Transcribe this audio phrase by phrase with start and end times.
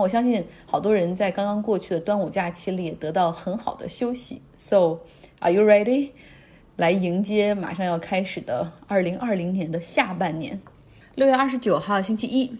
[0.00, 4.40] 我相信好多人在刚刚过去的端午假期里也得到很好的休息。
[4.54, 5.00] So,
[5.40, 6.10] are you ready?
[6.76, 10.60] 来迎接马上要开始的二零二零年的下半年。
[11.16, 12.56] 六月二十九号，星期一，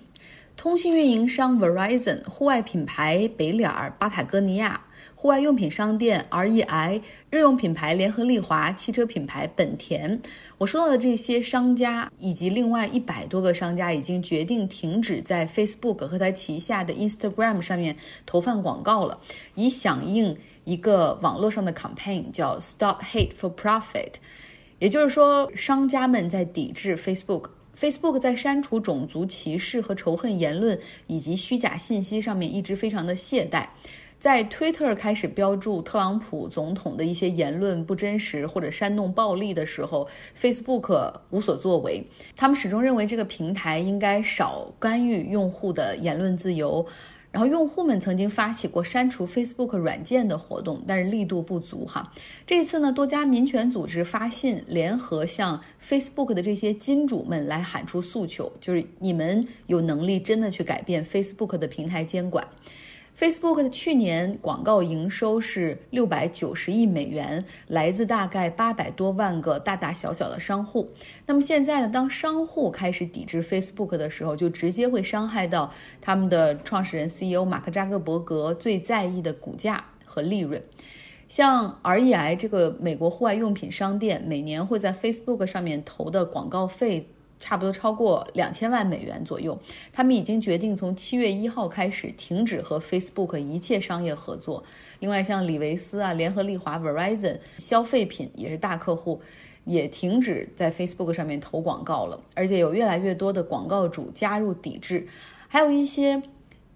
[0.57, 4.81] 通信运营商 Verizon、户外品牌北脸儿、巴塔哥尼亚。
[5.21, 10.21] 户外用品商店 REI、日用品牌联合利华、汽车品牌本田，
[10.59, 19.19] 我说到的这些商家以及另外一百多个商家已经决定停止在 Facebook 和它旗下的 Instagram 上面投放广告了，
[19.57, 24.13] 以响应一个网络上的 campaign，叫 Stop Hate for Profit。
[24.79, 27.47] 也就是说，商家们在抵制 Facebook。
[27.77, 30.79] Facebook 在删除种族歧视和仇恨言论
[31.09, 33.67] 以及虚假信息上面一直非常的懈怠。
[34.19, 42.05] 在 Twitter 开始标注特朗普总统的一些言论不真实或者煽动暴力的时候，Facebook 无所作为。
[42.35, 46.85] 他们始终认为这个平台应该少干预用户的言论自由。
[47.31, 52.11] 然后，用户们曾经发起过删除 Facebook 软件的活动，但是力度不足哈。
[52.47, 62.45] 这次呢，多家民权组织发信，联合向 Facebook 的这些金主们来喊出诉求，就是你们有能力真的去改变 Facebook 的平台监管。
[63.19, 70.89] Facebook 的去年广告营收是六百九十亿美元，来自大概八百多万个大大小小的商户。
[71.27, 80.63] 那么现在呢，当商户开始抵制 Facebook 的时候，就直接会伤害到他们的创始人 CEO 马克扎克伯格最在意的股价和利润。
[81.27, 87.09] 像 REI 这个美国户外用品商店，每年会在 Facebook 上面投的广告费。
[87.39, 89.59] 差不多超过两千万美元左右。
[89.93, 94.63] 他们已经决定从七月一号开始停止和 Facebook 一切商业合作。
[94.99, 99.21] 另外，像李维斯啊、联合利华、Verizon 消费品也是大客户，
[99.65, 102.21] 也停止在 Facebook 上面投广告了。
[102.35, 105.07] 而且有越来越多的广告主加入抵制。
[105.47, 106.23] 还有一些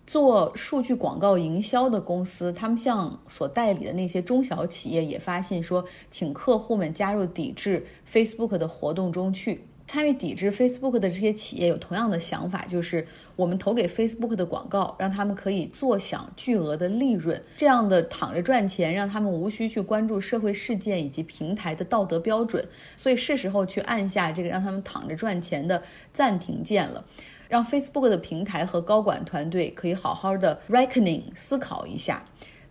[0.06, 9.64] 做数据广告营销的公司，他们向所代理的那些中小企业也发信说，请客户们加入抵制 Facebook 的活动中去。
[9.92, 22.66] 参与抵制 Facebook 的这些企业有同样的想法，就是我们投给 Facebook 的广告，让他们可以坐享巨额的利润，这样的躺着赚钱，让他们无需去关注社会事件以及平台的道德标准。
[22.96, 27.04] 所以是时候去按下这个让他们躺着赚钱的暂停键了，
[27.50, 32.24] 让 Facebook 的平台和高管团队可以好好的 reckoning 思考一下。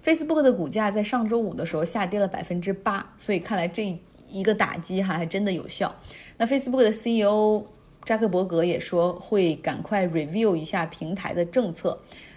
[0.03, 3.95] Facebook 的股价在上周五的时候下跌了百分之八，所以看来这
[4.27, 5.93] 一个打击哈还真的有效。
[6.41, 7.63] 那 Facebook 的 CEO
[8.03, 11.95] 扎克伯格也说会赶快 review 一下平台的政策，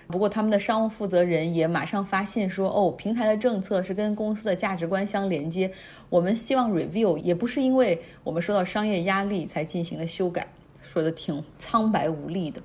[0.08, 5.72] 不过他们的商务负责人也马上发现说，哦，平台的政策是跟公司的价值观相连接，
[6.10, 10.46] 我们希望 review，也不是因为我们受到商业压力才进行了修改，
[10.82, 12.60] 说的挺苍白无力的。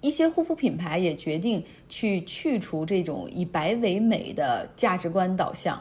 [0.00, 5.78] 一些护肤品牌也决定去去除这种以白为美的价值观导向。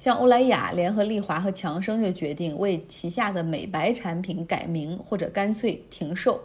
[0.00, 6.40] 像欧莱雅、联合利华和强生就决定为旗下的美白产品改名或者干脆停售。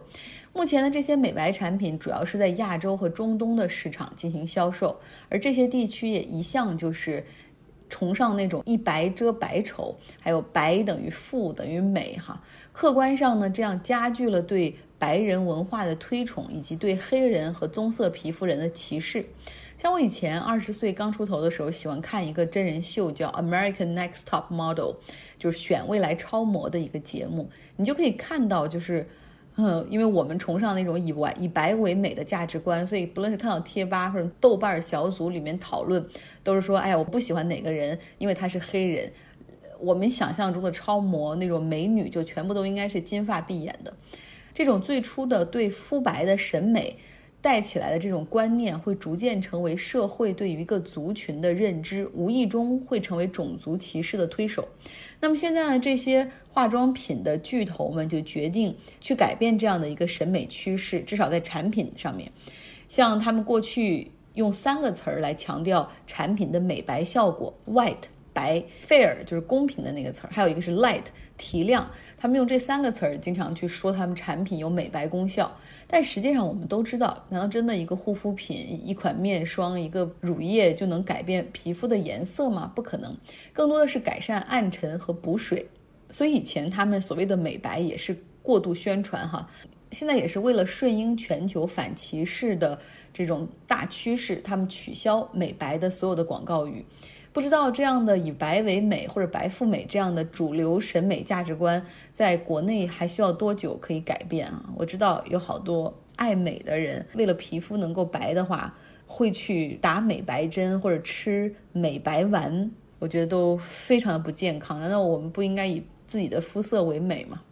[0.52, 4.94] 目前的这些美白产品主要是在亚洲和中东的市场进行销售，
[5.30, 7.24] 而这些地区也一向就是
[7.88, 12.38] 崇尚那种一白遮百丑，还有白等于富等于美哈。
[12.72, 19.24] 客观上呢，这样加剧了对白人文化的推崇，以及对黑人和棕色皮肤人的歧视。
[19.86, 24.90] 像我以前二十岁刚出头的时候，喜欢看一个真人秀，叫《American Next Top Model》，
[25.38, 27.48] 就是选未来超模的一个节目。
[27.76, 29.06] 你就可以看到，就是，
[29.54, 36.04] 嗯，因为我们崇尚那种以白以白为美的价值观，所以不论是看到贴吧或者豆瓣小组里面讨论，
[36.42, 39.12] 都是说，哎呀，我不喜欢哪个人，因为他是黑人。
[39.78, 43.94] 我们想象中的超模那种美女，就全部都应该是金发碧眼的。
[44.52, 46.98] 这种最初的对肤白的审美。
[47.46, 54.66] 带起来的这种观念会逐渐成为社会对于一个族群的认知，无意中会成为种族歧视的推手。
[55.20, 62.28] 那么现在呢，这些化妆品的巨头们就决定去改变这样的一个审美趋势，至少在产品上面。
[62.88, 67.94] 像他们过去用三个词儿来强调产品的美白效果：white
[68.32, 71.04] 白，fair 就是公平的那个词儿，还有一个是 light
[71.36, 71.90] 提亮。
[72.16, 75.54] 他们用这三个词儿经常去说他们产品有美白功效。
[75.88, 82.72] 但实际上，我们都知道，难道真的一个护肤品、一款面霜、一个乳液就能改变皮肤的颜色吗？
[82.74, 83.16] 不可能，
[83.52, 85.68] 更多的是改善暗沉和补水。
[86.10, 89.48] 所以以前他们所谓的美白也是过度宣传哈，
[89.92, 92.78] 现在也是为了顺应全球反歧视的
[93.12, 96.84] 这种大趋势，他们取消美白的所有的广告语。
[97.36, 101.84] 不知道这样的以白为美或者白富美这样的主流审美价值观，
[102.14, 104.64] 在国内还需要多久可以改变啊？
[104.74, 108.74] 我知道有好多爱美的人，为了皮肤能够白的话，
[109.06, 114.80] 会去打美白针或者吃美白丸，我觉得都非常的不健康。
[114.80, 117.42] 难道我们不应该以自己的肤色为美吗？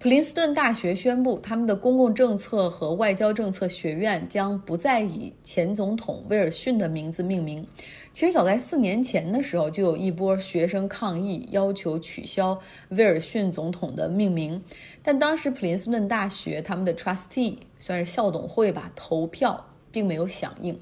[0.00, 7.66] 普林斯顿大学宣布，他们的公共政策和外交政策学院将不再以前总统威尔逊的名字命名。
[8.12, 12.56] 其实早在四年前的时候，就有一波学生抗议，要求取消
[12.90, 14.62] 威尔逊总统的命名。
[15.02, 20.78] 但当时普林斯顿大学他们的 trustee 算是校董会吧，投票并没有响应。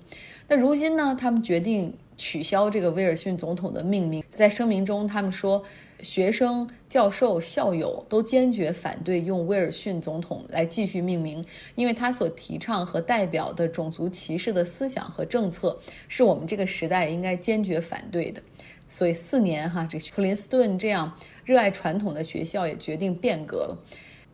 [0.47, 4.23] 那如今呢，他们决定取消这个威尔逊总统的命名。
[4.29, 5.65] 在声明中，他们说。
[6.01, 11.45] 学生、教授、校友都坚决反对用威尔逊总统来继续命名，
[11.75, 15.79] 因为他所提倡和代表的种族歧视的思想和政策
[16.09, 18.43] 是我们这个时代应该坚决反对的。
[18.89, 21.13] 所以四年哈，这普林斯顿这样
[21.45, 23.77] 热爱传统的学校也决定变革了。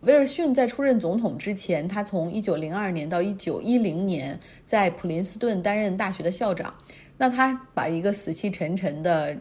[0.00, 6.74] 威尔逊在出任总统之前，他从1902年到1910年在普林斯顿担任大学的校长。
[7.16, 9.32] 那他把一个死气沉沉的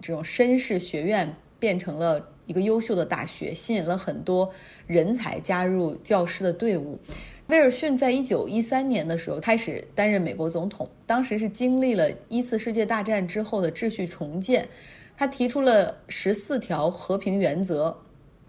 [0.00, 1.34] 这种绅士学院。
[1.60, 4.50] 变成了一个优秀的大学，吸引了很多
[4.88, 6.98] 人才加入教师的队伍。
[7.46, 14.68] 威尔逊在一九一三年的时候开始担任美国总统，当时是经历了一次世界大战之后的秩序重建，
[15.16, 17.96] 他提出了十四条和平原则，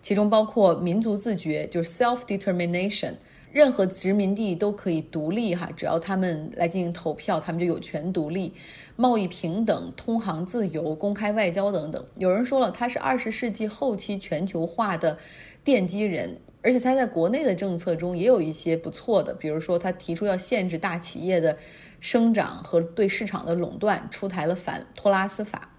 [0.02, 3.14] 其中包括民族自觉，就是 self determination。
[3.52, 8.54] 任何殖民地都可以独立，哈，只要他们来进行投票，他们就有权独立。
[8.96, 12.06] 贸易平等、通航自由、公开外交等等。
[12.16, 15.18] 有人说了，他是二十世纪后期全球化的
[15.66, 21.58] 奠基人，而且他在国内的政策中也有一些不错的，比如说他提出要限制大企业的
[22.00, 25.71] 生长和对市场的垄断，出台了反托拉斯法。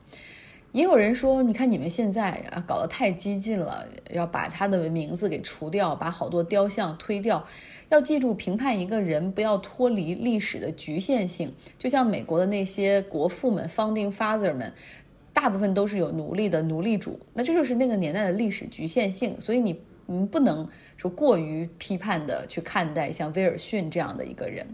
[0.72, 7.46] 也有人说，你看你们现在啊搞得太激进了，要把他的名字给除掉，把好多雕像推掉。
[7.90, 11.52] 要记住，评判一个人不要脱离历史的局限性。
[11.78, 14.72] 就像美国的那些国父们 （founding father 们），
[15.34, 19.38] 大部分都是有奴隶的奴隶主，那这就是那个年代的历史局限性。
[19.38, 20.66] 所以你你不能
[20.96, 24.66] 说过于批判的去看待像威尔逊这样的一个人。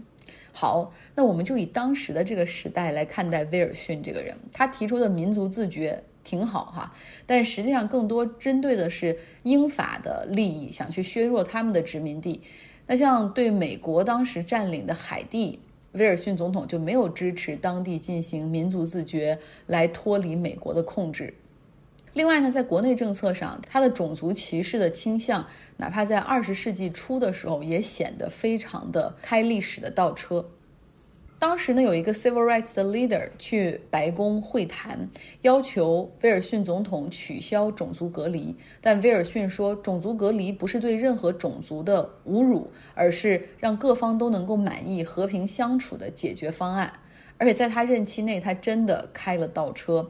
[0.59, 6.93] 好，那我们就以当时的这个时代来看待威尔逊这个人，他提出的民族自觉挺好哈，
[7.25, 12.41] 但实际上更多针对的是英法的利益，想去削弱他们的殖民地。
[12.87, 15.61] 那像对美国当时占领的海地，
[15.93, 21.33] 威尔逊总统就没有支持当地进行民族自觉来脱离美国的控制。
[22.13, 25.45] 另外呢，在国内政策上，他的种族歧视的倾向，
[25.77, 30.49] 哪怕在二十世纪初的时候，也显得非常的开历史的倒车。
[31.37, 35.09] 当时呢，有一个 civil rights 的 leader 去白宫会谈，
[35.43, 38.53] 要求威尔逊总统取消种族隔离。
[38.81, 46.91] 但威尔逊说，种族隔离不是对任何种族的侮辱，而是让各方都能够满意、和平相处的解决方案。
[47.37, 50.09] 而且在他任期内，他真的开了倒车。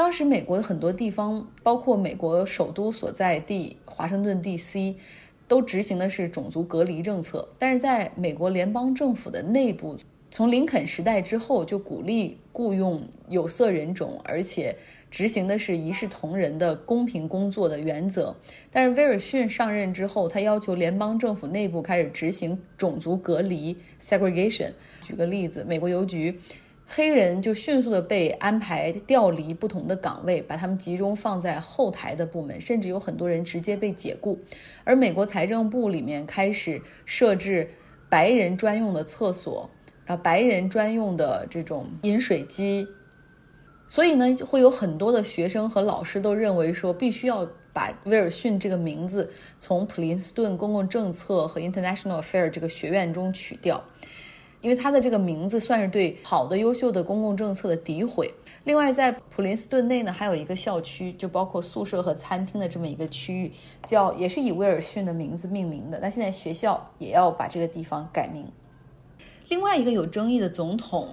[0.00, 4.96] 当时美国的很多地方，包括美国首都所在地华盛顿 D.C.，
[5.46, 7.46] 都执行的是种族隔离政策。
[7.58, 9.98] 但是在美国联邦政府的内部，
[10.30, 14.74] 从林肯时代之后，就鼓励雇佣有色人种，而且
[15.10, 18.34] 执行的是一视同仁的公平工作的原则。
[18.70, 24.72] 但是威尔逊上任之后，他要求联邦政府内部开始执行种族隔离 （segregation）。
[25.02, 26.40] 举个例子，美国邮局
[26.92, 34.40] 黑人就迅速的被安排调离不同的岗位，把他们集中放在后台的部门，甚至有很多人直接被解雇。
[34.82, 37.70] 而美国财政部里面开始设置
[38.08, 39.70] 白人专用的厕所。
[40.04, 42.84] 然后，白人专用的这种饮水机，
[43.86, 49.30] 所以呢，会有很多的学生和老师都认为说，必须要把威尔逊这个名字
[49.60, 53.84] 从普林斯顿公共政策和 International Affairs 这个学院中取掉，
[54.60, 58.32] 因为他的这个名字算是对好的、优秀的公共政策的诋毁。
[58.64, 63.50] 另外，在普林斯顿内呢，还有一个校区，就包括宿舍和餐厅的这么一个区域，
[63.86, 65.98] 叫也是以威尔逊的名字命名的。
[66.00, 68.46] 那现在学校也要把这个地方改名。
[69.48, 71.08] 另外一个有争议的总统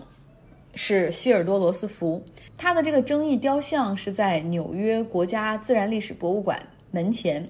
[0.75, 2.21] 是希尔多罗斯福，
[2.57, 6.61] 他的这个争议雕像是在纽约国家自然历史博物馆
[6.91, 7.49] 门前。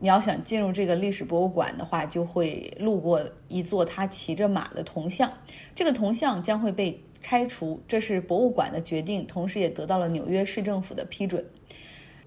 [0.00, 5.32] 你要想进入这个历史博物馆的话，就会路过一座他骑着马的铜像，
[5.74, 11.44] 这个铜像将会被拆除，这是博物馆的决定，同时也得到了纽约市政府的批准。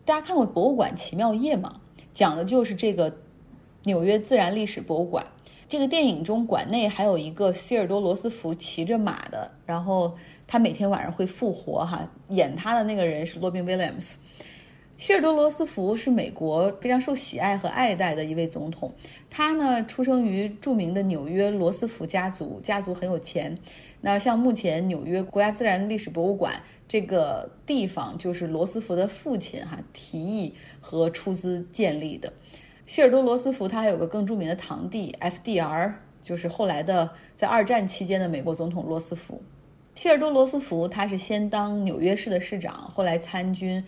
[0.03, 1.79] 大家看过《博物馆奇妙夜》吗？
[2.13, 3.15] 讲的就是这个
[3.83, 5.25] 纽约自然历史博物馆。
[5.69, 10.13] 这个电影中，馆内还有一个希尔多罗斯福骑着马的，然后
[10.45, 12.05] 他每天晚上会复活哈。
[12.27, 14.19] 演他的那个人是罗宾威廉姆斯。
[15.01, 18.93] 希尔多·罗斯福是美国非常受喜爱和爱戴的一位总统。
[19.31, 23.57] 他呢，出生于著名的纽约罗斯福家族，家族很有钱。
[24.01, 32.31] 那像目前纽约国家自然历史博物馆这个地方，就是罗斯福的父亲哈提议和出资建立的。
[32.85, 39.41] 希尔多·罗斯福他还有个更著名的堂弟 FDR，就是后来的在二战期间的美国总统罗斯福。
[39.95, 43.83] 希尔多·罗斯福他是先当纽约市的市长，后来参军。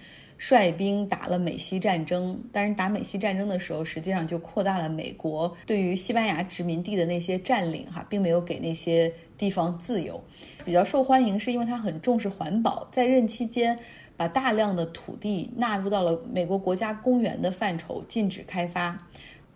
[0.46, 10.22] 率兵打了美西战争，但是打美西战争的时候，实际上就扩大了美国对于西班牙殖民地的那些占领，哈，并没有给那些地方自由。
[10.66, 13.80] 比较受欢迎，是因为他很重视环保，在任期间
[14.18, 19.08] 把大量的土地纳入到了美国国家公园的范畴，禁止开发。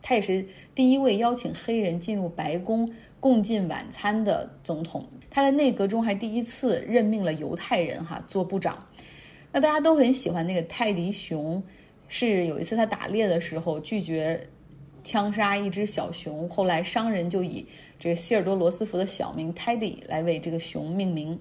[0.01, 2.89] 他也是第一位邀请黑人进入白宫
[3.20, 5.06] 共进晚餐的总统。
[5.29, 8.88] 他在内阁中还第一次任命了犹太人，哈，做部长。
[9.51, 11.61] 那大家都很喜欢那个泰迪熊，
[12.07, 14.47] 是有一次他打猎的时候拒绝
[15.03, 17.65] 枪杀一只小熊，后来商人就以
[17.97, 21.39] 这个希尔多罗斯福的小名泰迪来为这个熊命名。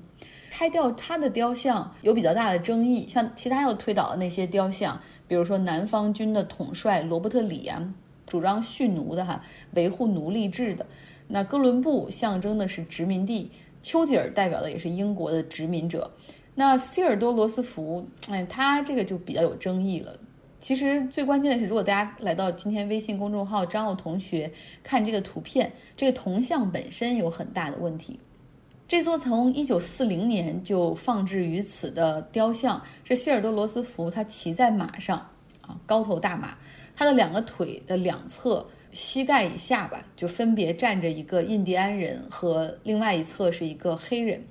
[0.49, 4.99] 拆掉他的雕像有比较大的争议，像其他要推倒的那些雕像，
[5.29, 7.93] 比如说南方军的统帅罗伯特里啊，
[8.27, 9.45] 主张蓄奴的哈，
[9.75, 10.87] 维护奴隶制的。
[11.29, 13.51] 那哥伦布象征的是殖民地，
[13.83, 16.11] 丘吉尔代表的也是英国的殖民者。
[16.59, 20.19] 那希尔多罗斯福，哎，他这个就比较有争议了。
[20.59, 24.51] 其实最关键的是，如果大家来到今天微信公众号张奥同学
[24.83, 28.19] 看这个图片，这个铜像本身有很大的问题。
[28.89, 35.19] 这座从一九四零年就放置于此的雕像是希尔多罗斯福，他骑在马上
[35.61, 36.57] 啊，高头大马，
[36.97, 44.43] 他的两个腿的两侧膝盖以下吧，就分别站着一个印第安人和另外一侧是一个黑人。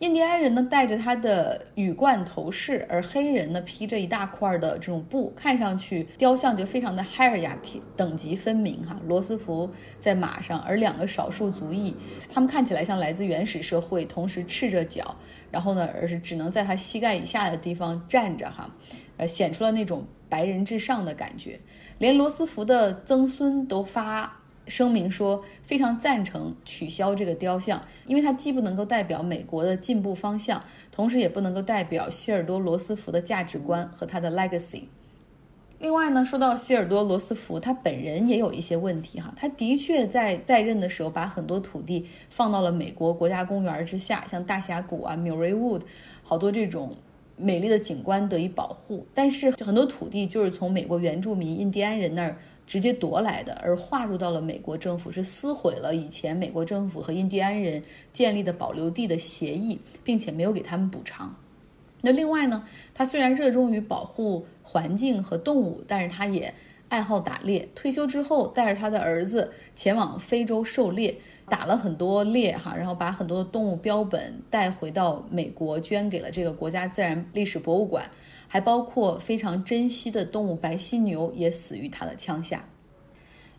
[0.00, 8.98] 印第安人呢戴着他的羽冠头饰，而黑人呢披着一大块的这种布，看上去雕像就非常的 hierarchy 等级分明哈。
[9.06, 11.94] 罗斯福在马上，而两个少数族裔，
[12.32, 15.14] 他们看起来像来自原始社会，同时赤着脚，
[15.50, 18.74] 然后呢，而是只能在他膝盖以下的地方站着哈，
[19.18, 21.60] 呃，显出了那种白人至上的感觉。
[21.98, 24.39] 连罗斯福的曾孙都发。
[24.70, 30.62] 声明说非常赞成取消这个雕像，因为它既不能够代表美国的进步方向，
[30.92, 34.84] 同时也不能够代表希尔多罗斯福的价值观和他的 legacy。
[35.80, 45.80] 另外呢，说到希尔多罗斯福，他本人也有一些问题哈，他的确在在任的时候把很多土地放到了美国国家公园之下，像大峡谷啊、Murray Wood，
[46.22, 46.92] 好多这种
[47.36, 52.36] 美丽的景观得以保护，但是很多土地就是从美国原住民印第安人那儿。
[52.70, 61.34] 直接夺来的，而划入到了美国政府，是撕毁了以前美国政府和印第安人建立的保留地的协议，并且没有给他们补偿。
[62.00, 66.54] 那另外呢，他虽然热衷于保护环境和动物，但是他也
[66.90, 67.66] 爱好打猎。
[67.74, 71.16] 退休之后，带着他的儿子前往非洲狩猎，
[71.48, 78.04] 打了很多猎哈，然后把很多的动物标本带回到美国，捐给了这个国家自然历史博物馆。
[78.52, 82.64] 还包括非常珍惜的动物白犀牛也死于他的枪下。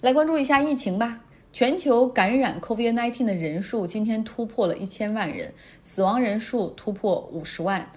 [0.02, 1.22] 来关注一下疫情吧，
[1.54, 7.90] 全球感染 COVID-19 的人数今天突破了一千万人，死亡人数突破五十万。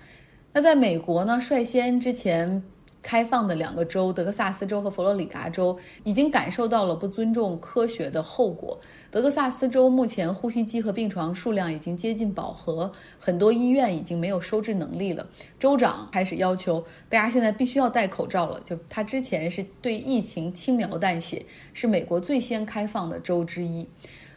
[0.52, 2.62] 那在美国呢，率先之前。
[3.04, 8.80] 开放的两个州，德克萨斯州和佛罗里达州，已经感受到了不尊重科学的后果。
[9.10, 15.28] 德克萨斯州目前呼吸机和病床数量已经接近饱和，很多医院已经没有收治能力了。
[15.58, 18.58] 州长开始要求大家现在必须要戴口罩了。
[18.64, 21.44] 就他之前是对疫情轻描淡写，
[21.74, 23.86] 是美国最先开放的州之一。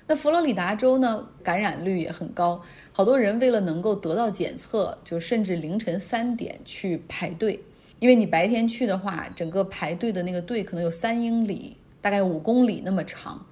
[0.10, 7.62] 那佛罗里达州呢，感染率也很高，好多人为了能够得到检测，就甚至凌晨三点去排队。
[8.00, 13.46] 因为你白天去的话，整个排队的那个队可能有三英里，大概五公里那么长。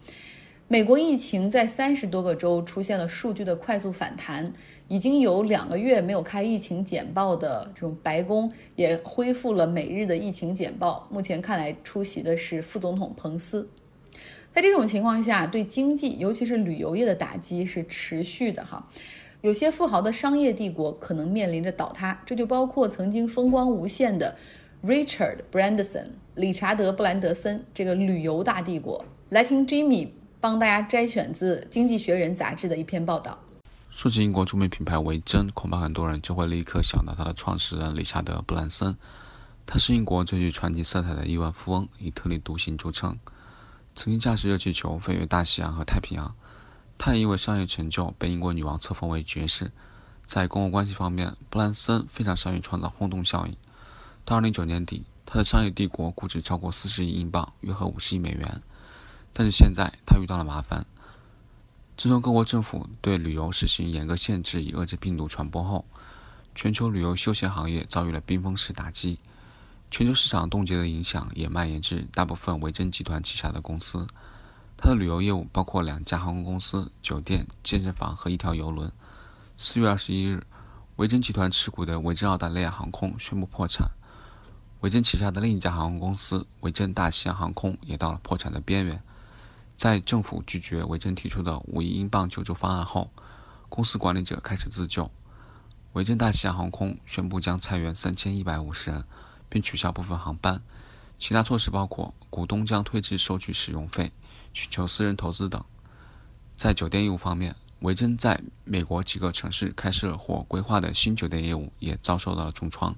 [0.67, 4.51] 美国疫情在三十多个州出现了数据的快速反弹，
[4.87, 11.07] 已经有两个月没有开疫情简报的这种白宫也恢复了每日的疫情简报。
[11.11, 13.69] 目前看来，出席的是副总统彭斯。
[14.51, 18.89] 在这种情况下，对经济，尤其是旅游业的打击是持续的哈。
[19.45, 24.35] 有些富豪的商业帝国可能面临着倒塌，这就包括曾经风光无限的
[24.83, 29.05] Richard Branson 理查德·布兰德森这个旅游大帝国。
[29.29, 30.09] 来听 Jimmy
[30.41, 33.37] 帮大家摘选自《经济学人》杂志的一篇报道。
[33.91, 38.97] 说起英国著名品牌维珍，恐怕很多人就会立刻想到它的创始人理查德·布兰森。
[39.67, 43.15] 他是英国最具传奇色彩的亿万富翁，以特立独行著称，
[43.93, 46.35] 曾经驾驶热气球飞越大西洋和太平洋。
[46.97, 49.71] 他也因为商业成就被英国女王册封为爵士。
[50.25, 53.55] 在公共关系方面，布兰森非常善于创造轰动效应。
[54.23, 58.61] 到2009年底，他的商业帝国估值超过四十亿英镑，约合五十亿美元。
[59.33, 60.85] 但是现在他遇到了麻烦。
[61.95, 65.85] 自从各国政府对旅游实行严格限制以遏制病毒传播后，
[66.55, 69.19] 全球旅游休闲行业遭遇了冰封式打击。
[69.91, 74.07] 全球市场冻结的影响也蔓延至大部分维珍集团旗下的公司。
[74.77, 78.91] 它的旅游业务包括两家航空公司、酒店、健身房和一条游轮。
[79.57, 80.45] 四月二十一日，
[80.97, 83.89] 维珍集团持股的维珍澳大利亚航空宣布破产。
[84.81, 89.01] 维珍旗下的另一家航空公司维珍大西洋航空也到了破产的边缘。
[89.77, 93.09] 在政府拒绝维珍提出的五亿英镑救助方案后，
[93.69, 95.09] 公司管理者开始自救。
[95.93, 99.05] 维珍大西洋航空宣布将裁员三千一百五十人，
[99.49, 100.61] 并取消部分航班。
[101.17, 104.11] 其他措施包括股东将推迟收取使用费。
[104.55, 105.61] 寻求私人投资等。
[106.55, 112.95] 在酒店业务方面，维珍在美国几个城市开设或规划的新酒店业务也遭受到了重创。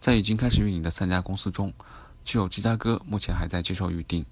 [0.00, 1.72] 在已经开始运营的三家公司中，
[2.24, 4.26] 只有芝加哥目前还在接受预订。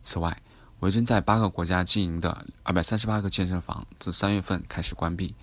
[0.00, 0.40] 此外，
[0.78, 5.34] 维珍在八个国家经营的二百三十八个健身房自三月份开始关闭。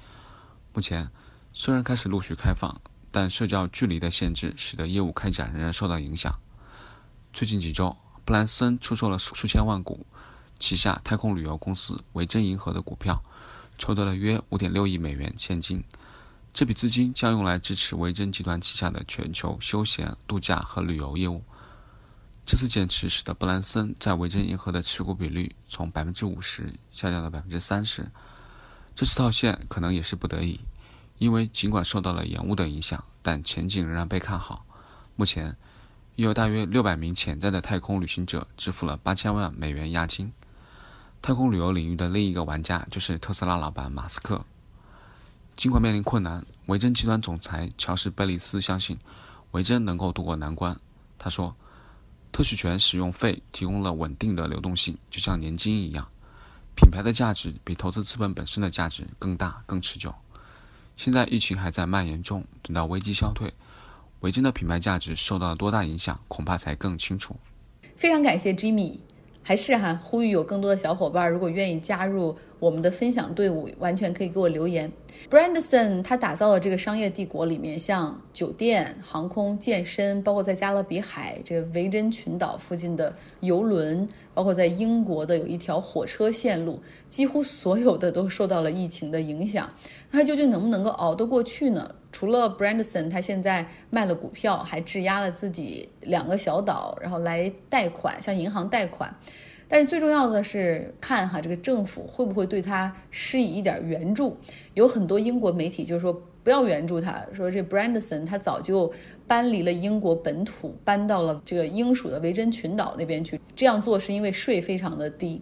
[0.73, 1.07] 目前
[1.51, 2.79] 虽然开始陆续开放，
[3.11, 6.33] 但社交距离的限制使得业务开展仍然受到影响。
[7.33, 10.05] 最近几周，布兰森出售了数千万股。
[10.59, 13.23] 旗下太空旅游公司维珍银河的股票，
[13.77, 15.83] 筹得了约五点六亿美元现金。
[16.53, 21.43] 这笔资金将用来支持维珍集团旗下的全球休闲度假和旅游业务。
[22.45, 28.09] 这次减持使得布兰森在维珍银河的持股比率从百分之五十下降到百分之三十。
[28.95, 30.59] 这次套现可能也是不得已，
[31.19, 34.65] 因为尽管受到了延误的影响，但前景仍然被看好。
[35.15, 35.55] 目前
[36.15, 40.31] 已有大约六百名潜在的太空旅行者支付了八千万美元押金。
[41.21, 44.45] 太空旅游领域的另一个玩家就是特斯拉老板马斯克。
[45.55, 48.97] 尽管面临困难，维珍集团总裁乔什·贝利斯相信
[49.51, 50.79] 维珍能够渡过难关。
[51.17, 51.55] 他说
[52.31, 56.07] ：“特许权使用费提供了稳定的流动性，就像年金一样。
[56.75, 60.13] 品牌的价值比投资资本本身的价值更大、更持久。
[60.95, 63.51] 现在疫情还在蔓延中，等到危机消退，
[64.19, 67.35] 维珍的品牌价值受到了多大影响，恐怕才更清楚。”
[67.97, 68.99] 非常感谢 Jimmy。
[69.47, 74.91] 还是哈，呼吁有更多的小伙伴，如果愿意加入我们的分享队伍，完全可以给我留言。
[75.29, 89.69] Brandson 他打造的这个商业帝国里面，像酒店、航空、健身，包括在加勒比海这个维珍群岛附近的游轮，包括在英国的有一条火车线路，几乎所有的都受到了疫情的影响。
[90.11, 91.95] 那他究竟能不能够熬得过去呢？
[92.17, 99.15] 除了 Brandson 他现在卖了股票，还质押了自己两个小岛，然后来贷款，向银行贷款。
[99.67, 104.35] 但是最重要的是看哈，这个政府会不会对他施以一点援助？
[104.73, 106.11] 有很多英国媒体就说
[106.43, 108.91] 不要援助他，说这 Brandson 他早就
[109.27, 113.39] 搬离了英国本土，搬到了这个英属的维珍群岛那边去。
[113.55, 115.39] 这样做是因为税非常的低。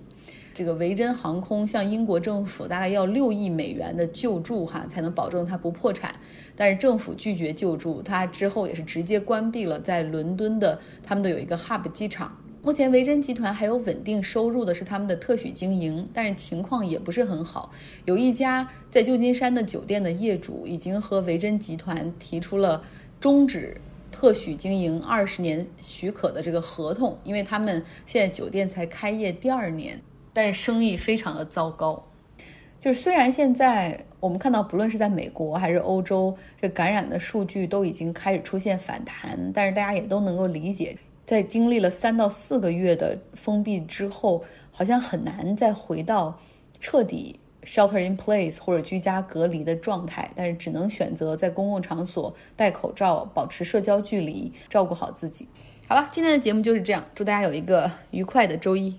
[0.55, 6.15] 这个维珍航空向英国政府大概要六亿美元的救助，哈，才能保证它不破产。
[6.55, 12.33] 但是政府拒绝救助，它之后也是直接关闭了在伦敦的他们的有一个 hub 机场。
[12.63, 17.69] 目前维珍集团还有稳定收入的是他们的特许经营，但是情况也不是很好。
[18.05, 22.81] 有一家在旧金山的酒店的业主已经和维珍集团提出了
[23.19, 23.75] 终止
[24.09, 29.99] 特许经营二十年许可的这个合同，因为他们现在酒店才开业第二年。
[30.35, 32.03] 但是生意非常的糟糕，
[32.77, 46.37] 就是虽然现在我们看到，不论是在美国还是欧洲，这感染的数据都已经开始出现反弹，但是大家也都能够理解，在经历了三到四个月的封闭之后，好像很难再回到
[46.81, 55.47] 彻底 shelter in place 或者居家隔离的状态，但是只能选择在公共场所戴口罩，保持社交距离，照顾好自己。
[55.87, 58.97] 好了，今天的节目就是这样，祝大家有一个愉快的周一。